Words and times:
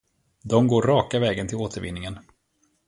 De 0.43 0.67
går 0.67 0.81
raka 0.81 1.19
vägen 1.19 1.47
till 1.47 1.57
återvinningen. 1.57 2.19